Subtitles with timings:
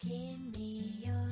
[0.00, 1.25] Give me your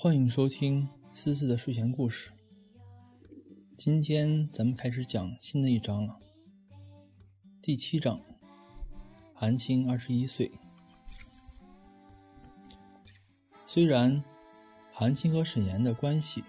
[0.00, 2.30] 欢迎收听思思的睡前故事。
[3.76, 6.16] 今天咱们开始讲新的一章了，
[7.60, 8.20] 第七章。
[9.34, 10.52] 韩青二十一岁。
[13.66, 14.22] 虽然
[14.92, 16.44] 韩青和沈岩的关系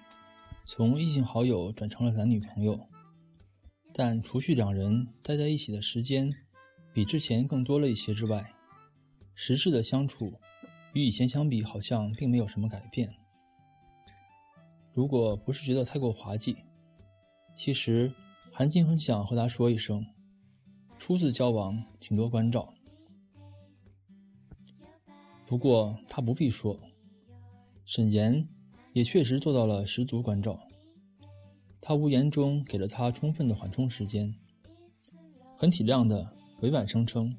[0.64, 2.80] 从异性好友转成了男女朋友，
[3.92, 6.32] 但除去两人待在一起的时间
[6.94, 8.54] 比之前更多了一些之外，
[9.34, 10.40] 实质的相处
[10.94, 13.12] 与以前相比好像并没有什么改变。
[15.00, 16.58] 如果不是觉得太过滑稽，
[17.56, 18.14] 其实
[18.52, 20.06] 韩青很想和他说一声
[21.00, 22.74] ：“初次交往，请多关照。”
[25.48, 26.78] 不过他不必说，
[27.86, 28.46] 沈岩
[28.92, 30.60] 也确实做到了十足关照。
[31.80, 34.36] 他无言中给了他充分的缓冲时间，
[35.56, 37.34] 很体谅的委婉声称，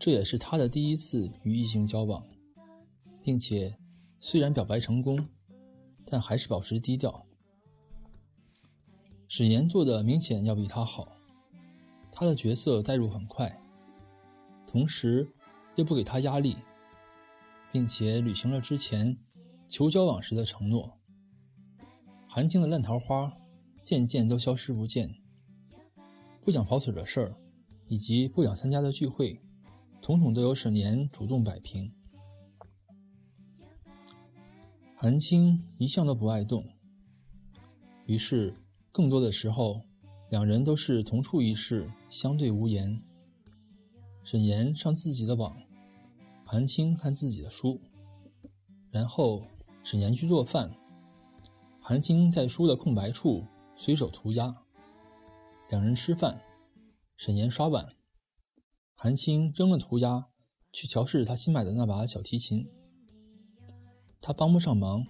[0.00, 2.26] 这也是他的第一次与异性交往，
[3.22, 3.72] 并且
[4.18, 5.24] 虽然表白成功，
[6.12, 7.24] 但还是保持低调。
[9.28, 11.16] 沈岩做的明显要比他好，
[12.10, 13.58] 他的角色代入很快，
[14.66, 15.26] 同时
[15.74, 16.58] 又不给他压力，
[17.72, 19.16] 并且履行了之前
[19.66, 20.98] 求交往时的承诺。
[22.28, 23.34] 韩青的烂桃花
[23.82, 25.14] 渐渐都消失不见，
[26.42, 27.36] 不想跑腿的事儿，
[27.86, 29.40] 以及不想参加的聚会，
[30.02, 31.90] 统统都由沈岩主动摆平。
[35.02, 36.64] 韩青一向都不爱动，
[38.06, 38.54] 于是。
[38.92, 39.82] 更多的时候，
[40.30, 43.02] 两人都是同处一室，相对无言。
[44.22, 45.60] 沈岩上自己的网，
[46.44, 47.80] 韩青看自己的书，
[48.92, 49.42] 然后
[49.82, 50.72] 沈岩去做饭，
[51.80, 54.54] 韩青在书的空白处随手涂鸦。
[55.70, 56.40] 两人吃饭，
[57.16, 57.88] 沈岩刷碗，
[58.94, 60.28] 韩青扔了涂鸦，
[60.72, 62.70] 去调试他新买的那把小提琴。
[64.24, 65.04] 他帮不上忙，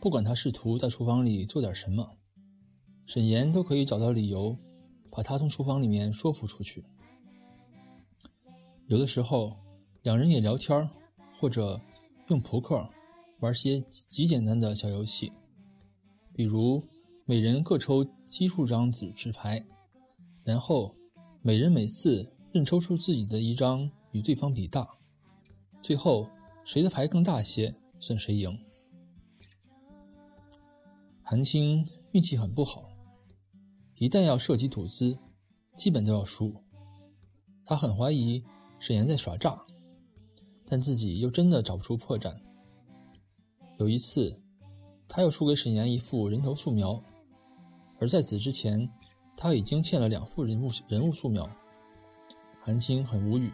[0.00, 2.16] 不管他试图在厨房里做点什么。
[3.04, 4.56] 沈岩都可以找到理由，
[5.10, 6.84] 把他从厨房里面说服出去。
[8.86, 9.56] 有的时候，
[10.02, 10.88] 两人也聊天
[11.34, 11.80] 或者
[12.28, 12.88] 用扑克
[13.40, 15.32] 玩些极简单的小游戏，
[16.32, 16.80] 比如
[17.24, 19.66] 每人各抽奇数张纸纸牌，
[20.44, 20.94] 然后
[21.42, 24.88] 每人每次任抽出自己的一张与对方比大，
[25.82, 26.30] 最后
[26.62, 28.58] 谁的牌更大些算谁赢。
[31.22, 32.90] 韩青运气很不好。
[33.96, 35.16] 一旦要涉及赌资，
[35.76, 36.52] 基本都要输。
[37.64, 38.42] 他很怀疑
[38.78, 39.60] 沈岩在耍诈，
[40.66, 42.34] 但自己又真的找不出破绽。
[43.78, 44.36] 有一次，
[45.06, 47.00] 他又输给沈岩一副人头素描，
[48.00, 48.90] 而在此之前，
[49.36, 51.48] 他已经欠了两副人物人物素描。
[52.60, 53.52] 韩青很无语，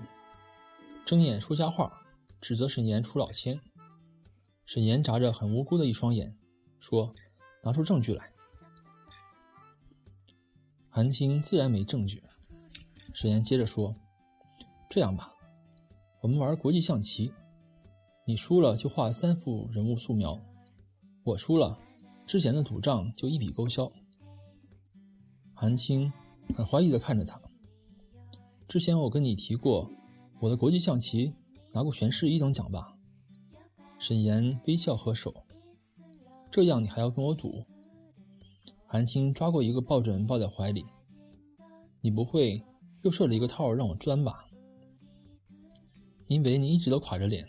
[1.04, 1.92] 睁眼说瞎话，
[2.40, 3.60] 指责沈岩出老千。
[4.66, 6.36] 沈岩眨着很无辜的一双眼，
[6.80, 7.14] 说
[7.62, 8.32] ：“拿出证据来。”
[10.90, 12.20] 韩青自然没证据。
[13.14, 13.94] 沈岩接着说
[14.90, 15.32] ：“这样吧，
[16.20, 17.32] 我们玩国际象棋，
[18.26, 20.36] 你输了就画三幅人物素描，
[21.22, 21.78] 我输了，
[22.26, 23.90] 之前的赌账就一笔勾销。”
[25.54, 26.12] 韩青
[26.56, 27.40] 很怀疑的看着他。
[28.66, 29.88] 之前我跟你提过，
[30.40, 31.32] 我的国际象棋
[31.72, 32.95] 拿过全市一等奖吧？
[33.98, 35.34] 沈岩微笑合手。
[36.50, 37.64] 这样你还要跟我赌？
[38.86, 40.84] 韩青抓过一个抱枕抱在怀里，
[42.00, 42.62] 你不会
[43.02, 44.46] 又设了一个套让我钻吧？
[46.28, 47.46] 因为你一直都垮着脸，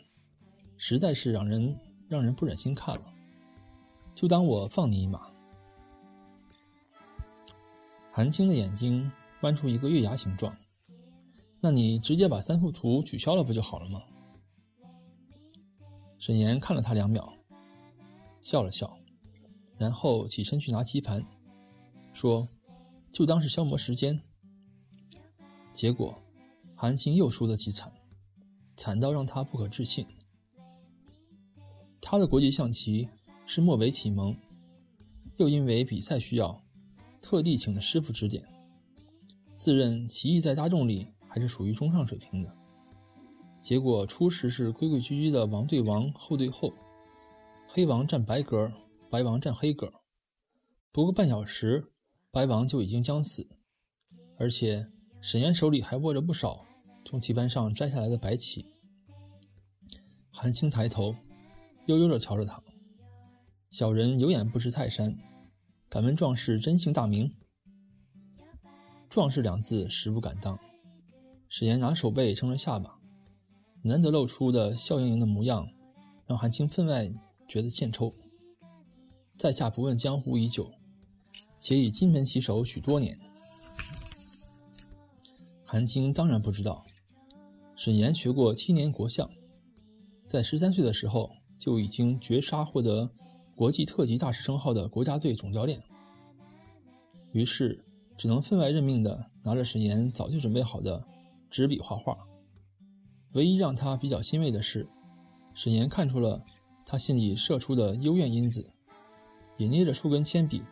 [0.77, 1.77] 实在是让人
[2.07, 3.13] 让人不忍心看了。
[4.15, 5.31] 就当我放你一马。
[8.11, 9.11] 韩青的眼睛
[9.41, 10.55] 弯出一个月牙形状，
[11.61, 14.01] 那你直接把三幅图取消了不就好了吗？
[16.17, 17.33] 沈岩看了他两秒，
[18.41, 18.97] 笑了笑。
[19.77, 21.23] 然后起身去拿棋盘，
[22.11, 22.47] 说
[23.13, 24.19] ：“就当是消磨时间。”
[25.71, 26.19] 结果，
[26.75, 27.93] 韩青又输得极惨，
[28.75, 30.05] 惨到让他不可置信。
[32.01, 33.07] 他的国际象棋
[33.45, 34.35] 是末尾启蒙，
[35.35, 36.59] 又因为比赛需要，
[37.21, 38.43] 特地请的师傅指点，
[39.53, 42.51] 自认棋艺在大众里还是属于中上水平的。
[43.67, 46.73] 结果初时是规规矩矩的王对王，后对后，
[47.67, 48.71] 黑王占白格，
[49.09, 49.91] 白王占黑格。
[50.93, 51.91] 不过半小时，
[52.31, 53.45] 白王就已经将死，
[54.37, 54.87] 而且
[55.19, 56.65] 沈岩手里还握着不少
[57.03, 58.65] 从棋盘上摘下来的白棋。
[60.31, 61.13] 韩青抬头，
[61.87, 62.63] 悠悠地瞧着他。
[63.69, 65.13] 小人有眼不识泰山，
[65.89, 67.29] 敢问壮士真姓大名？
[69.09, 70.57] 壮士两字实不敢当。
[71.49, 72.96] 沈岩拿手背撑着下巴，
[73.87, 75.67] 难得露出的笑盈盈的模样，
[76.25, 77.11] 让韩青分外
[77.47, 78.13] 觉得欠抽。
[79.37, 80.69] 在下不问江湖已久，
[81.59, 83.17] 且以金盆洗手许多年。
[85.63, 86.83] 韩青当然不知道，
[87.75, 89.29] 沈岩学过七年国相，
[90.25, 93.09] 在十三岁的时候就已经绝杀获得。
[93.55, 95.81] 国际特级大师称号的国家队总教练，
[97.31, 97.83] 于是
[98.15, 101.03] 只能分外认命的拿着沈岩早就准备好的
[101.49, 102.26] 纸笔画画。
[103.33, 104.88] 唯一让他比较欣慰的是，
[105.53, 106.44] 沈岩看出了
[106.85, 108.74] 他心里射出的幽怨因子，
[109.57, 110.63] 也捏着数根铅笔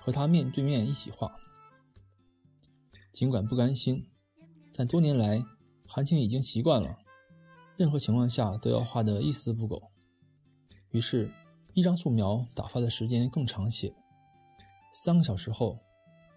[0.00, 1.34] 和他面对面一起画。
[3.12, 4.06] 尽管不甘心，
[4.72, 5.44] 但多年来
[5.86, 6.98] 韩青已经习惯了，
[7.76, 9.90] 任何情况下都要画得一丝不苟。
[10.90, 11.32] 于是。
[11.76, 13.92] 一张素描打发的时间更长些。
[14.92, 15.80] 三个小时后，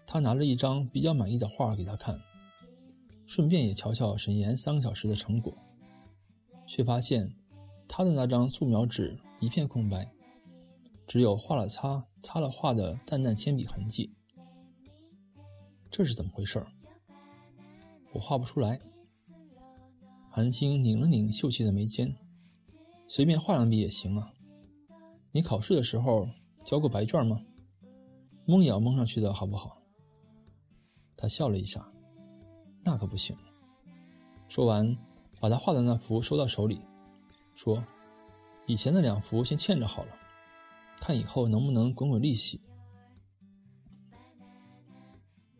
[0.04, 2.20] 他拿着一张比较满意的画给他看，
[3.28, 5.52] 顺便也瞧瞧沈岩三个小时的成果，
[6.66, 7.30] 却发现
[7.86, 10.10] 他的那张素描纸一片空白，
[11.06, 14.10] 只有画了擦、擦了画的淡淡铅笔痕迹。
[15.90, 16.64] 这是怎么回事？
[18.14, 18.80] 我画不出来。
[20.30, 22.16] 韩青拧了拧秀气的眉间，
[23.06, 24.32] 随便画两笔也行啊。
[25.32, 26.26] 你考试的时候
[26.64, 27.38] 交过白卷吗？
[28.46, 29.82] 蒙也要蒙上去的好不好？
[31.14, 31.86] 他笑了一下，
[32.88, 33.36] 那可不行。
[34.48, 34.96] 说完，
[35.38, 36.80] 把他画的那幅收到手里，
[37.54, 37.84] 说
[38.66, 40.14] ：“以前的两幅先欠着好了，
[40.98, 42.62] 看以后能不能滚滚利息。”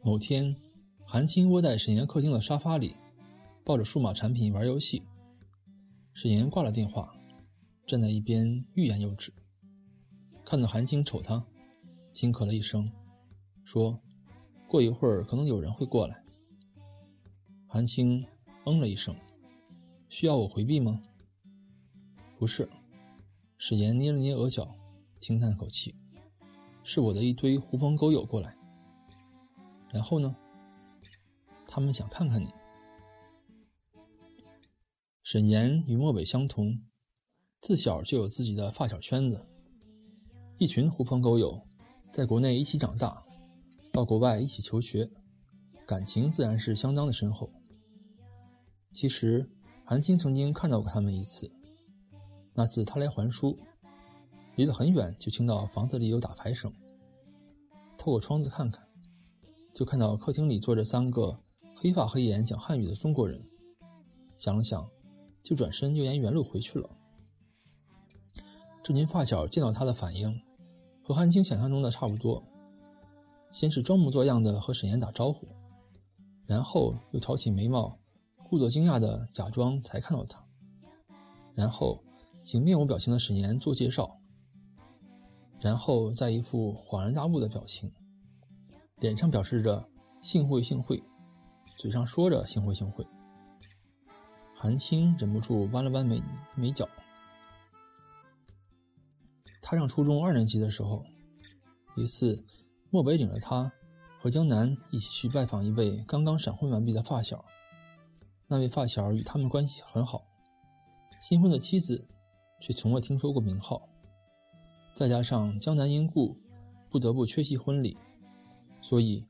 [0.01, 0.57] 某天，
[1.05, 2.97] 韩青窝在沈岩客厅的沙发里，
[3.63, 5.03] 抱着数码产品玩游戏。
[6.15, 7.15] 沈岩挂了电话，
[7.87, 9.31] 站在一边欲言又止。
[10.47, 11.45] 看到韩青瞅他，
[12.11, 12.91] 轻咳了一声，
[13.65, 14.01] 说
[14.67, 16.25] ：“过一会儿可能有人会过来。”
[17.71, 18.27] 韩青
[18.65, 19.15] 嗯了一声
[20.09, 21.01] ：“需要我回避吗
[22.39, 22.69] ？”“不是。”
[23.59, 24.75] 史岩捏了捏额角，
[25.21, 25.95] 轻叹口气
[26.83, 28.57] ：“是我的一堆狐朋狗友过来。”
[29.93, 30.35] 然后呢？
[31.67, 32.49] 他们想看看你。
[35.23, 36.81] 沈岩与漠北相同，
[37.61, 39.47] 自小就有自己的发小圈子。
[40.57, 41.61] 一群狐朋狗友，
[42.13, 43.23] 在国内一起长大，
[43.93, 45.11] 到国外一起求学，
[45.87, 47.53] 感情自然是相当的深厚。
[48.93, 49.49] 其实，
[49.85, 51.51] 韩青曾经看到过他们一次。
[52.55, 53.57] 那次他来还书，
[54.57, 56.73] 离得很远就听到房子里有打牌声。
[57.97, 58.89] 透过窗子看看，
[59.73, 61.39] 就看到客厅里坐着三个
[61.77, 63.41] 黑发黑眼讲汉语的中国人。
[64.37, 64.89] 想了想，
[65.43, 66.91] 就转身又沿原路回去了。
[68.83, 70.41] 这群发小见到他的反应。
[71.03, 72.43] 和韩青想象中的差不多，
[73.49, 75.49] 先是装模作样的和沈岩打招呼，
[76.47, 77.99] 然后又挑起眉毛，
[78.49, 80.43] 故作惊讶的假装才看到他，
[81.55, 82.03] 然后
[82.41, 84.19] 请面无表情的沈岩做介绍，
[85.61, 87.93] 然后再一副恍然大悟的表情，
[89.01, 89.87] 脸上表示着
[90.23, 91.03] 幸会幸会，
[91.77, 93.07] 嘴上说着幸会幸会。
[94.55, 96.23] 韩青忍不住弯了弯眉
[96.55, 96.89] 眉角。
[99.61, 101.05] 他上初中二年级的时候，
[101.97, 102.43] 一次，
[102.89, 103.71] 漠北领着他
[104.19, 107.45] 和江南一起去拜访一位刚刚闪婚完毕的发小。
[108.49, 110.25] 那位发小与他们关系很好，
[111.21, 112.03] 新婚的妻子
[112.61, 113.87] 却从未听说过名号。
[114.95, 116.35] 再加上江南因故
[116.91, 117.97] 不得不缺席婚礼，
[118.81, 119.23] 所以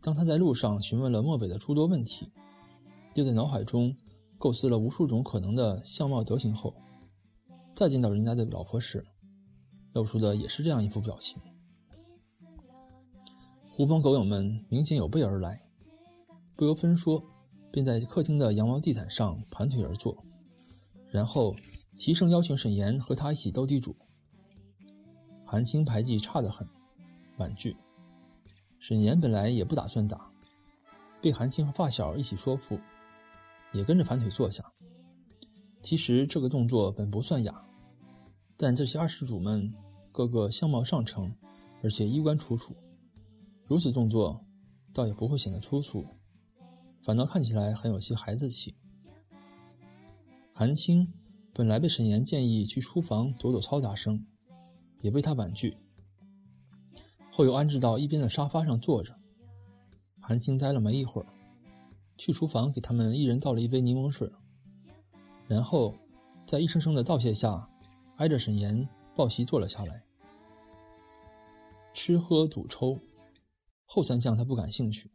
[0.00, 2.32] 当他在路上询问了漠北的诸多问题，
[3.14, 3.94] 又在脑海中
[4.38, 6.74] 构思了无数种可能的相貌德行后，
[7.74, 9.06] 再见到人家的老婆时，
[9.92, 11.40] 露出的也是这样一副表情。
[13.68, 15.60] 狐朋狗友们明显有备而来，
[16.56, 17.22] 不由分说，
[17.72, 20.16] 便在客厅的羊毛地毯上盘腿而坐，
[21.10, 21.56] 然后
[21.96, 23.96] 齐声邀请沈岩和他一起斗地主。
[25.44, 26.64] 韩青牌技差得很，
[27.38, 27.76] 婉拒。
[28.78, 30.30] 沈岩本来也不打算打，
[31.20, 32.78] 被韩青和发小一起说服，
[33.72, 34.62] 也跟着盘腿坐下。
[35.80, 37.64] 其实这个动作本不算雅，
[38.56, 39.72] 但这些二世主们。
[40.14, 41.34] 个个相貌上乘，
[41.82, 42.76] 而且衣冠楚楚，
[43.64, 44.38] 如此动作，
[44.92, 46.06] 倒也不会显得粗俗，
[47.02, 48.74] 反倒看起来很有些孩子气。
[50.52, 51.12] 韩青
[51.52, 54.24] 本来被沈岩建议去书房躲躲嘈杂声，
[55.00, 55.76] 也被他婉拒，
[57.30, 59.18] 后又安置到一边的沙发上坐着。
[60.20, 61.26] 韩青待了没一会儿，
[62.16, 64.30] 去厨房给他们一人倒了一杯柠檬水，
[65.48, 65.94] 然后
[66.46, 67.68] 在一声声的道谢下，
[68.18, 70.04] 挨着沈岩抱膝坐了下来。
[71.92, 72.98] 吃喝赌抽，
[73.84, 75.10] 后三项他不感兴趣，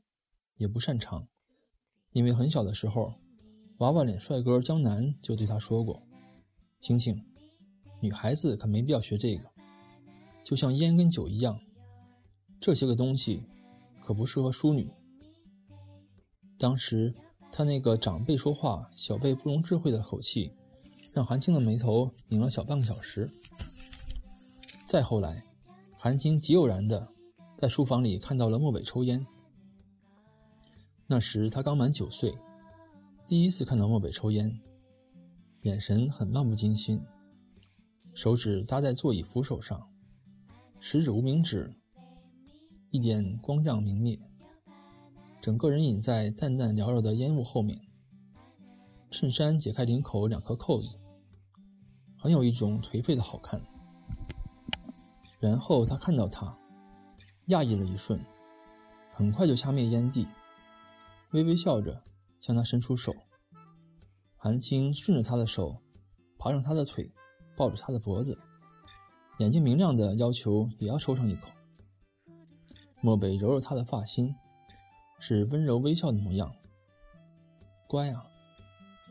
[0.58, 1.28] 也不擅长，
[2.12, 3.14] 因为很小的时候，
[3.78, 6.02] 娃娃脸帅哥江南就对他说过
[6.82, 7.24] ：“青青，
[8.00, 9.50] 女孩子可没必要学这个，
[10.44, 11.60] 就像烟跟酒一样，
[12.60, 13.44] 这些个东西
[14.02, 14.90] 可不适合淑女。”
[16.58, 17.14] 当时
[17.52, 20.52] 他那个长辈说话小辈不容智慧的口气，
[21.14, 23.30] 让韩青的眉头拧了小半个小时。
[24.88, 25.44] 再后来。
[26.00, 27.06] 韩青极偶然的
[27.58, 29.26] 在书房里看到了莫北抽烟。
[31.10, 32.38] 那时他刚满九岁，
[33.26, 34.60] 第一次看到莫北抽烟，
[35.62, 37.02] 眼神很漫不经心，
[38.14, 39.90] 手指搭在座椅扶手上，
[40.82, 41.74] 食指无名指
[42.92, 44.20] 一点光亮明灭，
[45.40, 47.80] 整个人隐在淡淡缭绕的烟雾后面。
[49.10, 51.00] 衬衫解开领口两颗扣子，
[52.18, 53.62] 很有一种颓废的好看。
[55.40, 56.54] 然后他看到他，
[57.48, 58.20] 讶异了一瞬，
[59.14, 60.28] 很快就掐灭烟蒂，
[61.32, 62.04] 微微笑着
[62.40, 63.14] 向他伸出手。
[64.36, 65.82] 韩青顺着他的手，
[66.38, 67.12] 爬上他的腿，
[67.56, 68.38] 抱着他的脖子，
[69.40, 71.50] 眼睛明亮的要求也要抽上一口。
[73.02, 74.34] 漠北揉揉他的发心，
[75.20, 76.54] 是温柔微笑的模样。
[77.88, 78.26] 乖啊，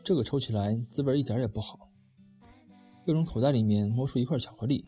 [0.03, 1.89] 这个抽起来滋味一点也不好。
[3.05, 4.85] 又从口袋里面摸出一块巧克力。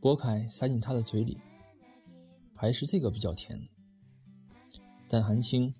[0.00, 1.38] 拨开，塞进他的嘴里，
[2.56, 3.68] 还是这个比较甜。
[5.08, 5.72] 但韩青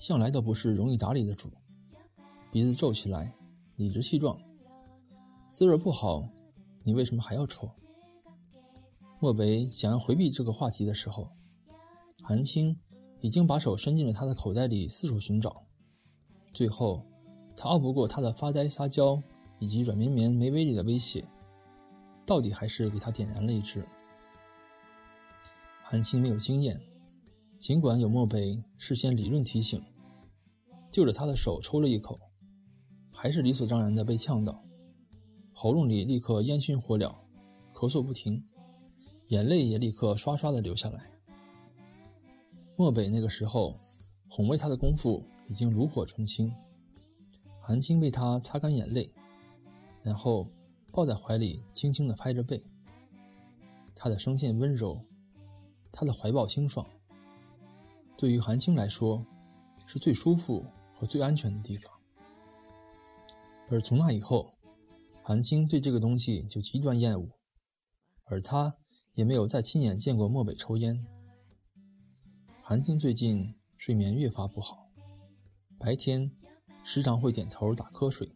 [0.00, 1.50] 向来都不是容易打理的主，
[2.50, 3.32] 鼻子皱起来，
[3.76, 4.36] 理直气壮。
[5.52, 6.26] 滋味不好，
[6.82, 7.70] 你为什么还要抽？
[9.20, 11.28] 漠北想要回避这个话题的时候，
[12.22, 12.74] 韩青
[13.20, 15.62] 已经把手伸进了他的口袋里四处寻找。
[16.54, 17.04] 最后，
[17.54, 19.22] 他拗不过他的发呆撒娇
[19.58, 21.22] 以及软绵绵没威力的威胁。
[22.24, 23.86] 到底还是给他点燃了一支。
[25.82, 26.80] 韩青没有经验，
[27.58, 29.82] 尽管有漠北事先理论提醒，
[30.90, 32.18] 就着他的手抽了一口，
[33.12, 34.64] 还是理所当然的被呛到，
[35.52, 37.14] 喉咙里立刻烟熏火燎，
[37.72, 38.44] 咳嗽不停，
[39.28, 41.10] 眼泪也立刻刷刷的流下来。
[42.76, 43.78] 漠北那个时候
[44.28, 46.52] 哄慰他的功夫已经炉火纯青，
[47.60, 49.12] 韩青为他擦干眼泪，
[50.02, 50.46] 然后。
[50.92, 52.60] 抱在怀里，轻轻的拍着背。
[53.94, 55.00] 他的声线温柔，
[55.92, 56.84] 他的怀抱清爽。
[58.16, 59.24] 对于韩青来说，
[59.86, 60.66] 是最舒服
[61.00, 61.90] 和最安全的地方。
[63.70, 64.52] 而从那以后，
[65.22, 67.26] 韩青对这个东西就极端厌恶，
[68.24, 68.76] 而他
[69.14, 71.02] 也没有再亲眼见过漠北抽烟。
[72.60, 74.90] 韩青最近睡眠越发不好，
[75.78, 76.30] 白天
[76.84, 78.30] 时常会点头打瞌睡。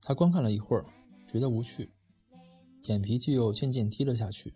[0.00, 0.86] 他观看了一会儿。
[1.24, 1.90] 觉得无趣，
[2.82, 4.52] 眼皮就又渐渐低了下去，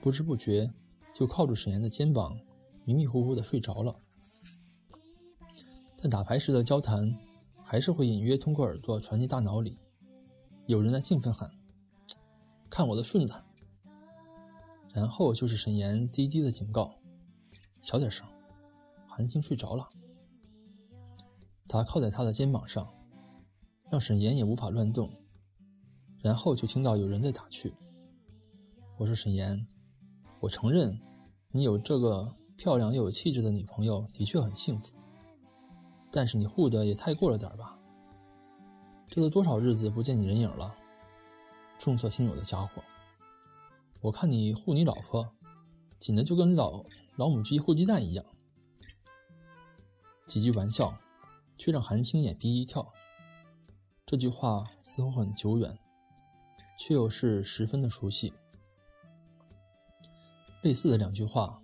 [0.00, 0.72] 不知不觉
[1.12, 2.38] 就靠住沈岩的肩膀，
[2.84, 4.00] 迷迷糊糊的睡着了。
[6.00, 7.12] 但打牌时的交谈，
[7.62, 9.76] 还是会隐约通过耳朵传进大脑里。
[10.66, 11.50] 有人在兴奋喊
[12.70, 13.34] ：“看我的顺子！”
[14.94, 16.94] 然后就是沈岩低低的警告
[17.82, 18.26] ：“小点声，
[19.08, 19.88] 韩青睡着了。”
[21.66, 22.88] 他靠在他的肩膀上，
[23.90, 25.10] 让沈岩也无法乱动。
[26.22, 27.74] 然后就听到有人在打趣
[28.98, 29.66] ：“我说沈岩，
[30.40, 30.98] 我承认，
[31.50, 34.94] 你有这个漂亮又有气质的女朋友的确很幸福，
[36.10, 37.78] 但是你护的也太过了点吧？
[39.06, 40.74] 这都多少日子不见你人影了，
[41.78, 42.82] 重色轻友的家伙！
[44.00, 45.28] 我看你护你老婆，
[45.98, 46.84] 紧的就跟老
[47.16, 48.24] 老母鸡护鸡蛋一样。”
[50.26, 50.96] 几句玩笑，
[51.56, 52.92] 却让韩青眼皮一跳。
[54.06, 55.78] 这句话似乎很久远。
[56.80, 58.32] 却又是十分的熟悉。
[60.62, 61.60] 类似的两句话，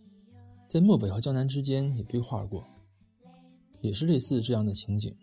[0.69, 2.65] 在漠北和江南之间也对话过，
[3.85, 5.15] 也是类似这样的情景。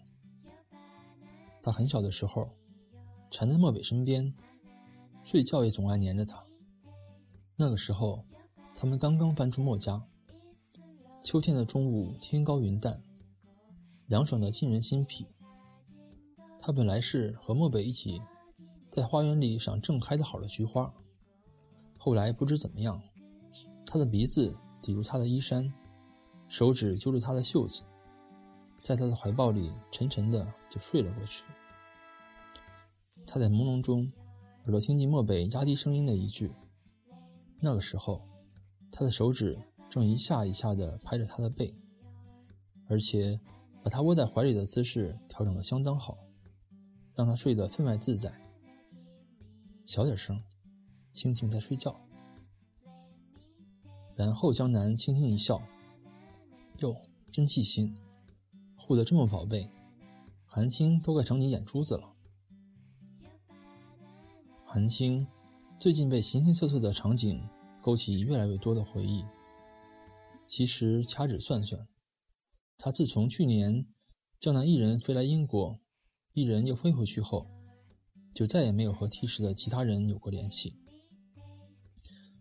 [1.63, 2.47] 他很小的时候，
[3.31, 4.31] 缠在漠北身边，
[5.23, 6.43] 睡觉也总爱黏着他。
[7.55, 8.23] 那个时候，
[8.75, 9.99] 他们刚刚搬出墨家。
[11.23, 13.03] 秋天的中午，天高云淡，
[14.05, 15.25] 凉爽的沁人心脾。
[16.59, 18.21] 他本来是和漠北一起。
[18.91, 20.93] 在花园里赏正开的好的菊花，
[21.97, 23.01] 后来不知怎么样，
[23.85, 25.71] 他的鼻子抵住他的衣衫，
[26.49, 27.83] 手指揪住他的袖子，
[28.81, 31.43] 在他的怀抱里沉沉的就睡了过去。
[33.25, 34.11] 他在朦胧中，
[34.63, 36.51] 耳朵听见漠北压低声音的一句。
[37.59, 38.21] 那个时候，
[38.91, 39.57] 他的手指
[39.89, 41.73] 正一下一下的拍着他的背，
[42.87, 43.39] 而且
[43.83, 46.17] 把他窝在怀里的姿势调整得相当好，
[47.13, 48.33] 让他睡得分外自在。
[49.85, 50.41] 小点声，
[51.13, 51.95] 青青在睡觉。
[54.15, 55.61] 然后江南轻轻一笑
[56.79, 56.95] ：“哟，
[57.31, 57.95] 真细心，
[58.81, 59.69] 护得这么宝贝，
[60.45, 62.13] 韩青都快成你眼珠子了。”
[64.65, 65.27] 韩青。
[65.79, 67.41] 最近被形形色色的场景
[67.81, 69.25] 勾起越来越多的回忆。
[70.45, 71.87] 其实掐指算算，
[72.77, 73.87] 他自从去年
[74.39, 75.79] 江南一人飞来英国，
[76.33, 77.49] 一人又飞回去后，
[78.31, 80.77] 就再也没有和 T 市的其他人有过联系，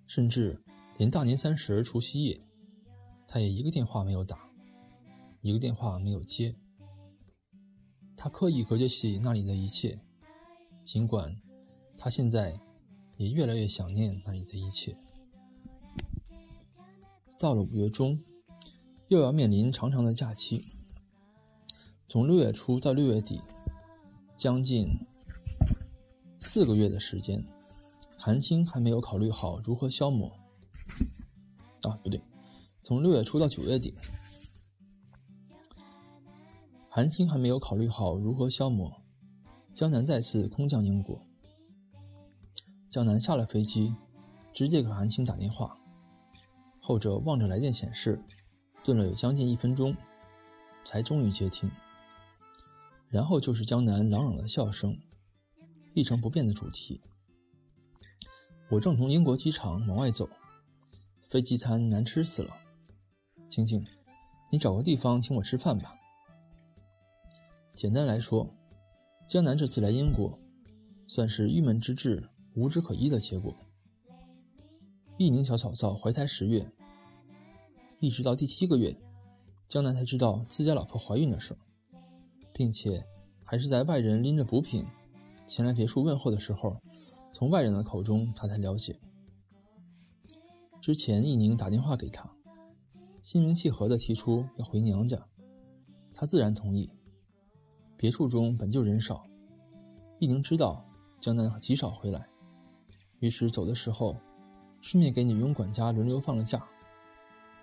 [0.07, 0.63] 甚至
[0.99, 2.47] 连大年三十除夕夜，
[3.27, 4.50] 他也一个电话没有打，
[5.41, 6.57] 一个电话没有接。
[8.17, 10.01] 他刻意隔绝起那里的一切，
[10.85, 11.41] 尽管
[11.97, 12.61] 他现在。
[13.21, 14.97] 也越来越想念那里的一切。
[17.39, 18.19] 到了五月中，
[19.09, 20.65] 又要面临长长的假期。
[22.09, 23.43] 从六月初到六月底，
[24.39, 24.89] 将近
[26.39, 27.45] 四个月的时间，
[28.17, 30.33] 韩青还没有考虑好如何消磨。
[31.83, 32.23] 啊，不对，
[32.83, 33.93] 从六月初到九月底，
[36.93, 38.93] 韩青还没有考虑好如何消磨。
[39.73, 41.25] 江南再次空降英国。
[42.91, 43.95] 江南下了飞机，
[44.53, 45.79] 直接给韩青打电话。
[46.81, 48.21] 后者望着来电显示，
[48.83, 49.97] 顿了有将近一分钟，
[50.85, 51.71] 才终于接听。
[53.09, 54.99] 然后就是江南朗朗的笑声，
[55.95, 57.01] 一成不变的主题。
[58.69, 60.29] 我正从英国机场往外走，
[61.29, 62.53] 飞机餐难吃死了。
[63.49, 63.87] 青青，
[64.51, 65.95] 你找个地方请我吃饭吧。
[67.81, 68.47] 简单来说，
[69.27, 70.39] 江南这次来英国，
[71.07, 72.23] 算是郁闷之至。
[72.55, 73.57] 无枝可依的结果。
[75.17, 76.71] 一宁小嫂嫂怀胎十月，
[77.99, 78.95] 一直到第七个月，
[79.67, 81.57] 江南才知道自家老婆怀孕的事，
[82.53, 83.03] 并且
[83.43, 84.87] 还是在外人拎着补品
[85.47, 86.77] 前来别墅问候的时候，
[87.33, 88.95] 从外人的口中他才了解。
[90.83, 92.31] 之前一宁打电话给他，
[93.23, 95.27] 心平气和地提出要回娘家，
[96.13, 96.91] 他自然同意。
[98.01, 99.29] 别墅中本就人少，
[100.21, 100.83] 一宁知道
[101.21, 102.27] 江南极少回来。
[103.19, 104.17] 于是走的时候，
[104.81, 106.67] 顺便给女佣管家轮流放了假。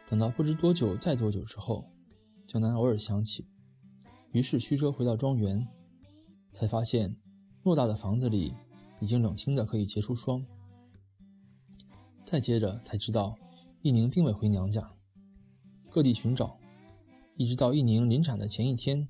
[0.05, 1.89] 等到不知多久再多久之后，
[2.45, 3.47] 江南偶尔想起，
[4.31, 5.67] 于是驱车回到庄园，
[6.53, 7.17] 才发现
[7.63, 8.53] 偌大的房子里
[8.99, 10.45] 已经冷清的可以结出霜。
[12.23, 13.35] 再接着才知道，
[13.81, 14.87] 一宁并未回娘家，
[15.89, 16.59] 各地寻找，
[17.37, 19.09] 一直到一宁临产的前一天，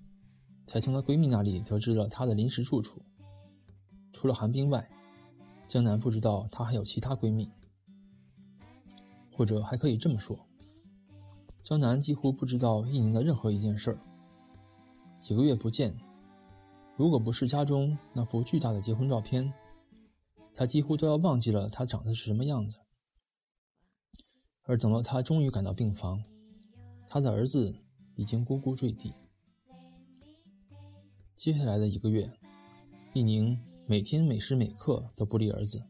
[0.67, 3.01] 才从她闺蜜那里得知了她的临时住处。
[4.13, 4.87] 除了寒冰外，
[5.65, 7.49] 江南不知道她还有其他闺蜜，
[9.31, 10.37] 或者还可以这么说：
[11.63, 13.99] 江南几乎不知道一宁的任何一件事儿。
[15.17, 15.95] 几个月不见，
[16.95, 19.51] 如果不是家中那幅巨大的结婚照片，
[20.53, 22.77] 他几乎都要忘记了她长得是什么样子。
[24.63, 26.21] 而等到他终于赶到病房，
[27.07, 27.73] 他的儿子
[28.15, 29.13] 已经咕咕坠地。
[31.37, 32.27] 接下来的一个月，
[33.13, 33.55] 一宁。
[33.85, 35.81] 每天每时每刻都不离儿子。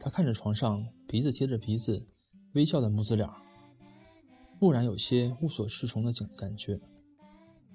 [0.00, 2.08] 他看着床上鼻子贴着鼻子
[2.54, 3.40] 微笑的母子俩，
[4.58, 6.80] 忽然有些无所适从的感感觉，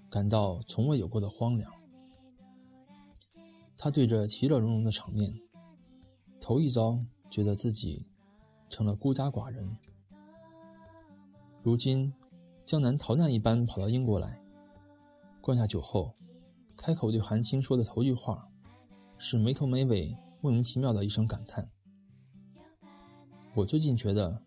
[0.09, 1.71] 感到从未有过的荒凉。
[3.77, 5.33] 他对着其乐融融的场面，
[6.37, 6.99] 头一遭
[7.29, 8.05] 觉得自己
[8.69, 9.77] 成了孤家寡人。
[11.63, 12.13] 如今，
[12.65, 14.39] 江南逃难一般跑到英国来，
[15.41, 16.13] 灌下酒后，
[16.77, 18.47] 开口对韩青说的头句话。
[19.19, 21.67] 是没头没尾、莫名其妙的一声感叹。
[23.55, 24.43] 我最近觉得，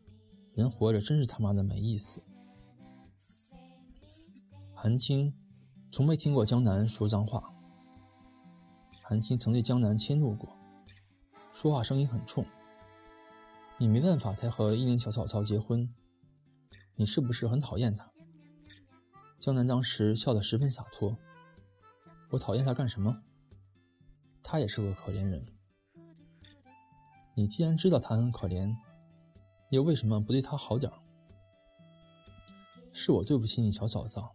[0.55, 2.23] 人活着真是他妈的没意思。
[4.73, 5.35] 韩青
[5.91, 7.53] 从没听过江南说脏话。
[9.03, 10.57] 韩青曾对江南迁怒过，
[11.53, 12.47] 说话声音很冲。
[13.77, 15.93] 你没办法才和一宁小草草结婚，
[16.95, 18.09] 你是不是很讨厌他？
[19.41, 21.19] 江南当时笑得十分洒脱。
[22.31, 23.23] 我讨厌他干什么？
[24.43, 25.45] 他也是个可怜人。
[27.35, 28.75] 你既然知道他很可怜，
[29.71, 30.99] 又为什么不对他好点儿？
[32.93, 34.35] 是我对不起你，小嫂嫂。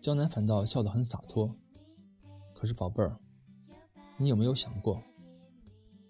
[0.00, 1.54] 江南反倒笑得很洒脱。
[2.54, 3.18] 可是宝贝儿，
[4.16, 5.02] 你有没有想过，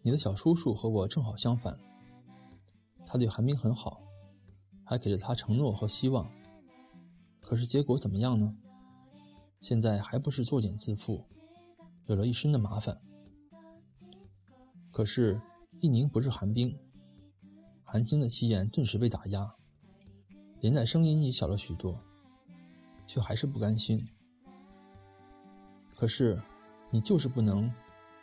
[0.03, 1.79] 你的小叔叔和我正好相反。
[3.05, 4.01] 他对韩冰很好，
[4.85, 6.31] 还给了他承诺和希望。
[7.41, 8.57] 可是结果怎么样呢？
[9.61, 11.25] 现在还不是作茧自缚，
[12.07, 13.01] 惹了一身的麻烦。
[14.91, 15.41] 可是，
[15.81, 16.79] 一宁不是寒冰，
[17.83, 19.55] 韩青的气焰顿时被打压，
[20.61, 22.01] 连带声音也小了许多，
[23.07, 24.01] 却还是不甘心。
[25.95, 26.41] 可是，
[26.91, 27.73] 你就是不能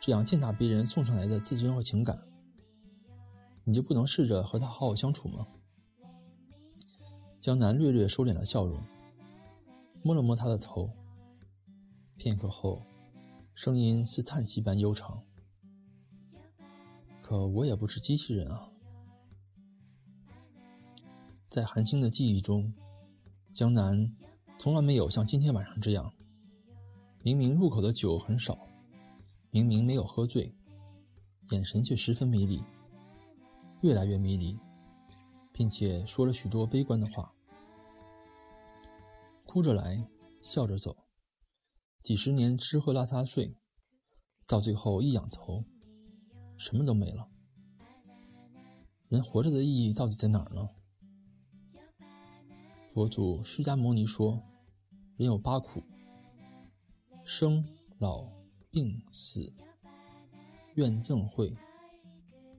[0.00, 2.18] 这样践踏别人送上来的自尊和情感，
[3.64, 5.46] 你就不能试着和他好好相处吗？
[7.40, 8.82] 江南略略收敛了笑容，
[10.02, 10.90] 摸了摸他的头，
[12.16, 12.82] 片刻后，
[13.54, 15.22] 声音似叹气般悠长。
[17.22, 18.68] 可我也不是机器人啊！
[21.48, 22.72] 在韩青的记忆中，
[23.52, 24.16] 江南
[24.58, 26.12] 从来没有像今天晚上这样，
[27.22, 28.58] 明明入口的酒很少，
[29.50, 30.54] 明明没有喝醉，
[31.50, 32.62] 眼神却十分迷离，
[33.80, 34.58] 越来越迷离，
[35.52, 37.34] 并且说了许多悲观的话，
[39.44, 40.08] 哭着来，
[40.40, 40.96] 笑着走，
[42.06, 43.56] 几十年吃喝拉撒睡，
[44.46, 45.64] 到最后一仰头。
[46.56, 47.28] 什么都没了，
[49.08, 50.68] 人活着的意义到底在哪儿呢？
[52.86, 54.40] 佛祖释迦牟尼说，
[55.16, 55.82] 人有八苦：
[57.24, 57.66] 生、
[57.98, 58.30] 老、
[58.70, 59.52] 病、死、
[60.76, 61.52] 怨憎会、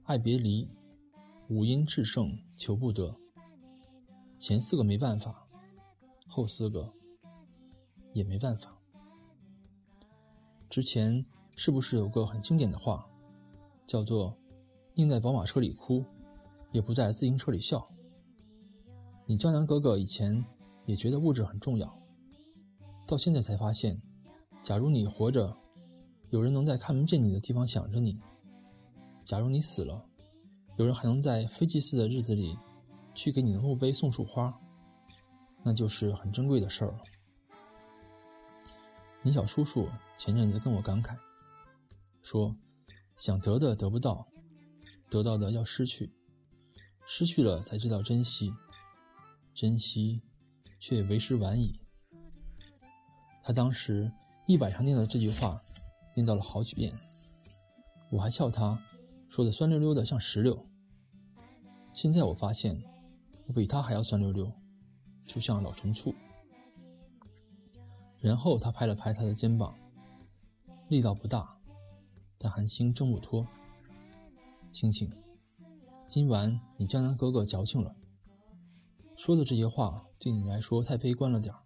[0.02, 0.68] 爱别离、
[1.48, 3.18] 五阴炽盛求不得。
[4.36, 5.48] 前四个没办法，
[6.26, 6.92] 后四个
[8.12, 8.77] 也没办法。
[10.78, 11.20] 之前
[11.56, 13.04] 是不是有个很经典的话？
[13.84, 14.32] 叫做
[14.94, 16.04] 宁在宝马车里哭，
[16.70, 17.84] 也不在自行车里笑。
[19.26, 20.44] 你江南哥哥以前
[20.86, 22.00] 也觉得物质很重要，
[23.08, 24.00] 到现在才发现，
[24.62, 25.52] 假如你活着，
[26.30, 28.12] 有人能在看不见你的地方想着你；
[29.24, 30.06] 假如你死了，
[30.76, 32.56] 有人还能在非祭祀的日子里
[33.16, 34.56] 去给你的墓碑送束花，
[35.64, 37.02] 那就是很珍贵的事儿了。
[39.22, 39.88] 你小叔叔
[40.18, 41.16] 前阵子跟我感慨
[42.20, 42.54] 说。
[43.16, 44.28] 想得的得不到，
[45.10, 46.14] 得到的要失去，
[47.04, 48.54] 失去了才知道珍惜，
[49.52, 50.22] 珍惜
[50.78, 51.80] 却为时晚矣。
[53.42, 54.08] 他当时
[54.46, 55.60] 一晚上念了这句话，
[56.14, 56.96] 念到了好几遍。
[58.08, 58.80] 我还笑他
[59.28, 60.64] 说的酸溜溜的像石榴。
[61.92, 62.80] 现在我发现，
[63.48, 64.48] 我比他还要酸溜溜，
[65.26, 66.14] 就像老陈醋。
[68.20, 69.76] 然后他拍了拍他的肩膀，
[70.88, 71.56] 力道不大。
[72.38, 73.46] 但韩青挣不脱。
[74.70, 75.10] 青青，
[76.06, 77.96] 今晚你江南哥哥矫情了，
[79.16, 81.60] 说的这些话对你来说太悲观了点儿。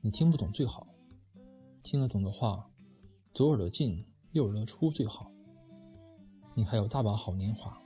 [0.00, 0.86] 你听不懂最好，
[1.82, 2.70] 听得懂的话，
[3.34, 5.30] 左耳朵进右耳朵出最好。
[6.54, 7.78] 你还有大把好年华，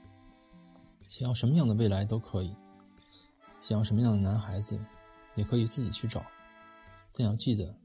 [1.05, 2.55] 想要什么样的未来都可以，
[3.59, 4.79] 想要什么样的男孩子，
[5.35, 6.23] 也可以自己去找。
[7.11, 7.75] 但要记得，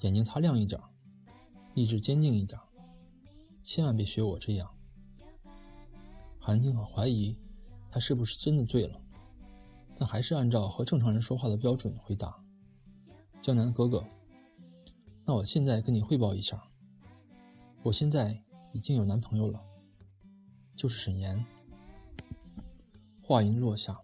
[0.00, 0.80] 眼睛擦亮一点，
[1.74, 2.60] 意志坚定一点。
[3.62, 4.68] 千万别学我这样。
[6.38, 7.38] 韩青很怀疑
[7.90, 9.00] 他是不是真的醉了，
[9.94, 12.42] 但还是按照和正常人说话的标准回答
[13.40, 14.04] ：“江南哥哥，
[15.24, 16.60] 那我现在跟你汇报一下，
[17.82, 19.62] 我现在已经有男朋友了，
[20.74, 21.44] 就是沈岩。”
[23.22, 24.00] 话音落下，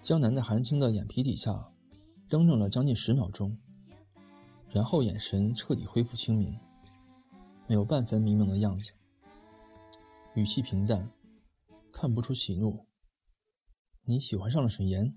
[0.00, 1.72] 江南在韩青的眼皮底下
[2.28, 3.58] 怔怔了将近十秒钟，
[4.72, 6.58] 然后眼神彻底恢复清明。
[7.68, 8.92] 没有半分迷茫的样子，
[10.34, 11.10] 语气平淡，
[11.92, 12.86] 看不出喜怒。
[14.04, 15.14] 你喜欢上了沈岩？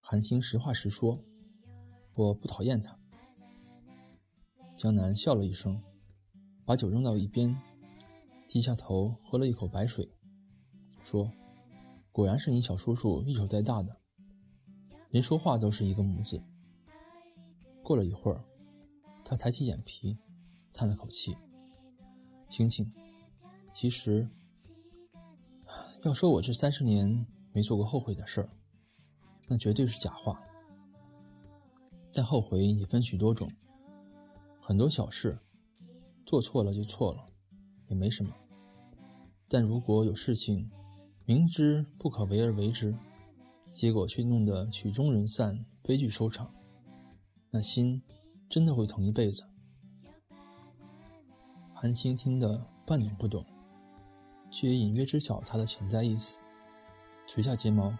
[0.00, 1.22] 韩青实话实说，
[2.14, 2.98] 我不讨厌他。
[4.76, 5.82] 江南笑了一声，
[6.64, 7.54] 把酒扔到一边，
[8.48, 10.10] 低下头喝了一口白水，
[11.02, 11.30] 说
[12.10, 14.00] ：“果然是你小叔叔一手带大的，
[15.10, 16.42] 连说话都是一个母字。”
[17.90, 18.40] 过了一会儿，
[19.24, 20.16] 他抬起眼皮。
[20.72, 21.36] 叹了口气，
[22.48, 22.88] 青青，
[23.74, 24.30] 其实，
[26.04, 28.48] 要说我这三十年没做过后悔的事儿，
[29.48, 30.40] 那绝对是假话。
[32.12, 33.50] 但后悔也分许多种，
[34.60, 35.36] 很多小事，
[36.24, 37.26] 做错了就错了，
[37.88, 38.32] 也没什么。
[39.48, 40.70] 但如果有事情，
[41.24, 42.96] 明知不可为而为之，
[43.72, 46.54] 结果却弄得曲终人散、悲剧收场，
[47.50, 48.00] 那心
[48.48, 49.44] 真的会疼一辈子。
[51.74, 53.44] 韩青听得半懂不懂，
[54.50, 56.38] 却也隐约知晓他的潜在意思，
[57.26, 57.96] 垂下睫毛，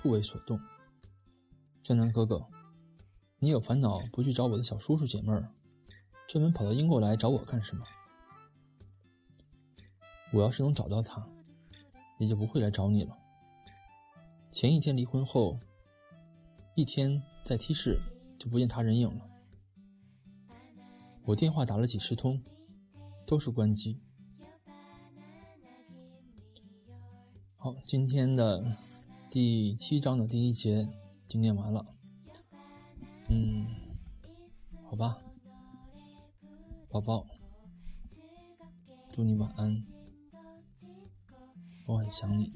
[0.00, 0.58] 不为所动。
[1.82, 2.46] 江南哥哥，
[3.40, 5.52] 你有烦恼不去找我的小叔叔姐妹儿，
[6.28, 7.84] 专门跑到英国来找我干什么？
[10.32, 11.28] 我要是能找到他，
[12.18, 13.18] 也就不会来找你了。
[14.50, 15.58] 前一天离婚后，
[16.74, 18.00] 一天在 T 市
[18.42, 19.30] 就不见他人影了。
[21.22, 22.42] 我电话打了几十通，
[23.24, 24.00] 都是关机。
[27.56, 28.76] 好，今天的
[29.30, 30.88] 第七章的第一节
[31.28, 31.86] 就念完了。
[33.28, 33.64] 嗯，
[34.86, 35.22] 好吧，
[36.88, 37.24] 宝宝，
[39.12, 39.84] 祝你晚安，
[41.86, 42.52] 我很想你。